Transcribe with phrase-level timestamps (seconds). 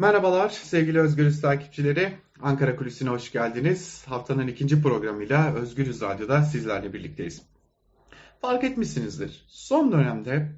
[0.00, 2.12] Merhabalar sevgili Özgürüz takipçileri.
[2.42, 4.04] Ankara Kulisi'ne hoş geldiniz.
[4.06, 7.42] Haftanın ikinci programıyla Özgürüz Radyo'da sizlerle birlikteyiz.
[8.40, 9.44] Fark etmişsinizdir.
[9.48, 10.52] Son dönemde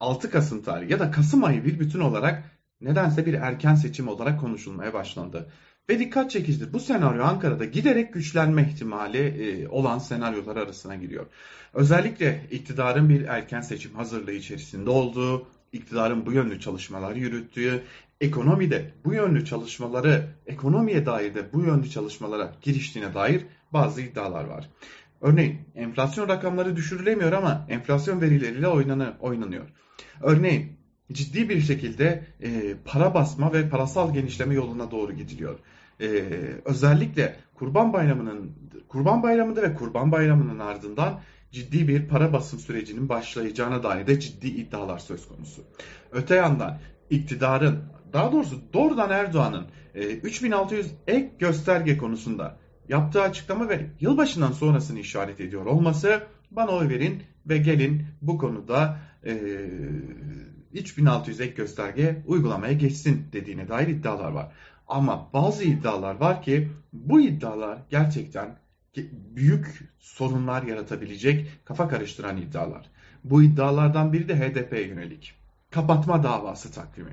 [0.00, 2.44] 6 Kasım tarihi ya da Kasım ayı bir bütün olarak
[2.80, 5.50] nedense bir erken seçim olarak konuşulmaya başlandı.
[5.88, 6.72] Ve dikkat çekicidir.
[6.72, 11.26] Bu senaryo Ankara'da giderek güçlenme ihtimali e, olan senaryolar arasına giriyor.
[11.74, 17.82] Özellikle iktidarın bir erken seçim hazırlığı içerisinde olduğu, iktidarın bu yönlü çalışmalar yürüttüğü,
[18.20, 24.70] ekonomide bu yönlü çalışmaları, ekonomiye dair de bu yönlü çalışmalara giriştiğine dair bazı iddialar var.
[25.20, 28.68] Örneğin enflasyon rakamları düşürülemiyor ama enflasyon verileriyle
[29.20, 29.68] oynanıyor.
[30.20, 30.72] Örneğin
[31.12, 35.58] ciddi bir şekilde e, para basma ve parasal genişleme yoluna doğru gidiliyor.
[36.00, 36.06] E,
[36.64, 38.52] özellikle Kurban Bayramı'nın
[38.88, 44.46] Kurban Bayramı'nda ve Kurban Bayramı'nın ardından ciddi bir para basım sürecinin başlayacağına dair de ciddi
[44.46, 45.62] iddialar söz konusu.
[46.12, 46.78] Öte yandan
[47.10, 52.56] iktidarın daha doğrusu doğrudan Erdoğan'ın e, 3600 ek gösterge konusunda
[52.88, 58.98] yaptığı açıklama ve yılbaşından sonrasını işaret ediyor olması bana oy verin ve gelin bu konuda
[59.26, 59.38] e,
[60.72, 64.52] 3600 ek gösterge uygulamaya geçsin dediğine dair iddialar var.
[64.88, 68.58] Ama bazı iddialar var ki bu iddialar gerçekten
[69.36, 72.86] büyük sorunlar yaratabilecek kafa karıştıran iddialar.
[73.24, 75.43] Bu iddialardan biri de HDP'ye yönelik.
[75.74, 77.10] Kapatma davası takvimi.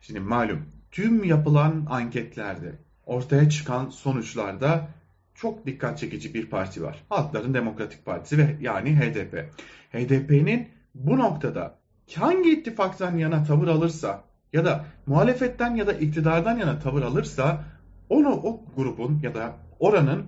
[0.00, 2.72] Şimdi malum tüm yapılan anketlerde
[3.06, 4.88] ortaya çıkan sonuçlarda
[5.34, 7.02] çok dikkat çekici bir parti var.
[7.08, 9.50] Halkların Demokratik Partisi ve yani HDP.
[9.92, 11.78] HDP'nin bu noktada
[12.14, 17.64] hangi ittifaktan yana tavır alırsa ya da muhalefetten ya da iktidardan yana tavır alırsa
[18.08, 20.26] onu o grubun ya da oranın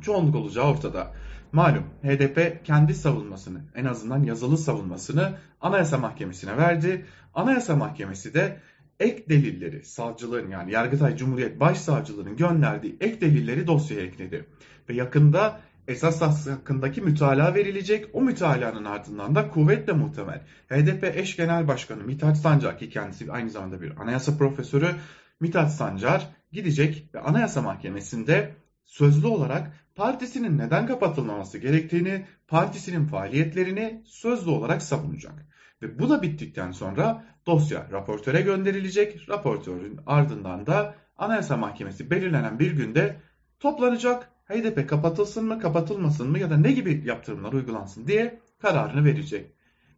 [0.00, 1.12] çoğunluk olacağı ortada.
[1.52, 7.06] Malum HDP kendi savunmasını en azından yazılı savunmasını Anayasa Mahkemesi'ne verdi.
[7.34, 8.60] Anayasa Mahkemesi de
[9.00, 14.46] ek delilleri savcılığın yani Yargıtay Cumhuriyet Başsavcılığının gönderdiği ek delilleri dosyaya ekledi.
[14.88, 18.06] Ve yakında esas hakkındaki mütalaa verilecek.
[18.12, 23.50] O mütalaanın ardından da kuvvetle muhtemel HDP eş genel başkanı Mithat Sancar ki kendisi aynı
[23.50, 24.94] zamanda bir anayasa profesörü
[25.40, 28.54] Mithat Sancar gidecek ve anayasa mahkemesinde
[28.90, 35.46] sözlü olarak partisinin neden kapatılmaması gerektiğini, partisinin faaliyetlerini sözlü olarak savunacak.
[35.82, 39.28] Ve bu da bittikten sonra dosya raportöre gönderilecek.
[39.28, 43.16] Raportörün ardından da Anayasa Mahkemesi belirlenen bir günde
[43.60, 44.30] toplanacak.
[44.48, 49.52] HDP kapatılsın mı, kapatılmasın mı ya da ne gibi yaptırımlar uygulansın diye kararını verecek.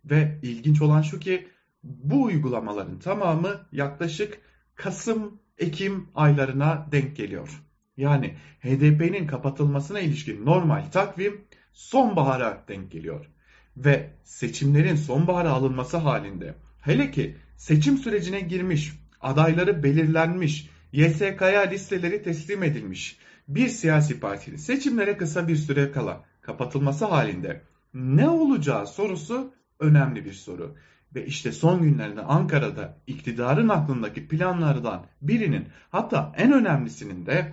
[0.05, 1.49] Ve ilginç olan şu ki
[1.83, 4.41] bu uygulamaların tamamı yaklaşık
[4.75, 7.63] Kasım, Ekim aylarına denk geliyor.
[7.97, 11.41] Yani HDP'nin kapatılmasına ilişkin normal takvim
[11.73, 13.27] sonbahara denk geliyor.
[13.77, 22.63] Ve seçimlerin sonbahara alınması halinde hele ki seçim sürecine girmiş, adayları belirlenmiş, YSK'ya listeleri teslim
[22.63, 27.63] edilmiş bir siyasi partinin seçimlere kısa bir süre kala kapatılması halinde
[27.95, 30.77] ne olacağı sorusu önemli bir soru.
[31.15, 37.53] Ve işte son günlerde Ankara'da iktidarın aklındaki planlardan birinin hatta en önemlisinin de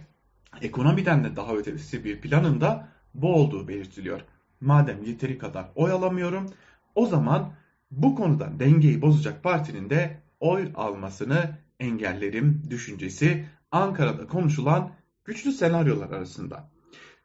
[0.61, 4.21] ekonomiden de daha ötesi bir planında bu olduğu belirtiliyor.
[4.61, 6.53] Madem yeteri kadar oy alamıyorum
[6.95, 7.53] o zaman
[7.91, 14.91] bu konuda dengeyi bozacak partinin de oy almasını engellerim düşüncesi Ankara'da konuşulan
[15.25, 16.69] güçlü senaryolar arasında.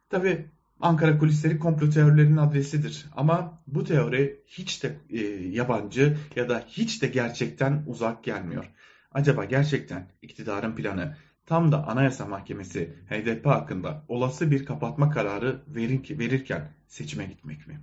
[0.09, 0.45] Tabi
[0.79, 5.19] Ankara kulisleri komplo teorilerinin adresidir ama bu teori hiç de e,
[5.49, 8.71] yabancı ya da hiç de gerçekten uzak gelmiyor.
[9.11, 15.61] Acaba gerçekten iktidarın planı tam da Anayasa Mahkemesi HDP hakkında olası bir kapatma kararı
[16.09, 17.79] verirken seçime gitmek mi?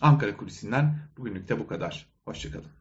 [0.00, 2.06] Ankara Kulisi'nden bugünlük de bu kadar.
[2.24, 2.74] Hoşçakalın.